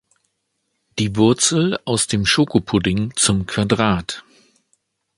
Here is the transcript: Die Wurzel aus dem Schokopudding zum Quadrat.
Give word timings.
Die 0.97 1.15
Wurzel 1.15 1.77
aus 1.85 2.07
dem 2.07 2.25
Schokopudding 2.25 3.13
zum 3.15 3.45
Quadrat. 3.45 4.23